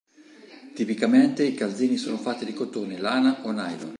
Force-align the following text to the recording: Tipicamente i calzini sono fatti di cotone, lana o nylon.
Tipicamente 0.73 1.43
i 1.43 1.53
calzini 1.53 1.95
sono 1.95 2.17
fatti 2.17 2.43
di 2.43 2.53
cotone, 2.53 2.97
lana 2.97 3.37
o 3.45 3.51
nylon. 3.51 3.89